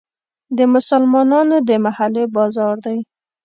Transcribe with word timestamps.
د 0.57 0.59
مسلمانانو 0.73 1.57
د 1.67 1.69
محلې 1.85 2.25
بازار 2.35 2.75
دی. 2.85 2.97